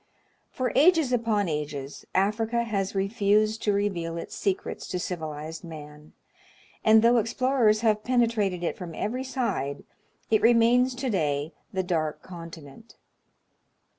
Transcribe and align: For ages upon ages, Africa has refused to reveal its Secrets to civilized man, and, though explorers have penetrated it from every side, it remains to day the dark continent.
For 0.49 0.71
ages 0.75 1.13
upon 1.13 1.47
ages, 1.47 2.05
Africa 2.15 2.63
has 2.63 2.95
refused 2.95 3.61
to 3.61 3.71
reveal 3.71 4.17
its 4.17 4.35
Secrets 4.35 4.87
to 4.87 4.97
civilized 4.97 5.63
man, 5.63 6.13
and, 6.83 7.03
though 7.03 7.17
explorers 7.17 7.81
have 7.81 8.03
penetrated 8.03 8.63
it 8.63 8.75
from 8.75 8.95
every 8.95 9.23
side, 9.23 9.83
it 10.31 10.41
remains 10.41 10.95
to 10.95 11.11
day 11.11 11.53
the 11.71 11.83
dark 11.83 12.23
continent. 12.23 12.95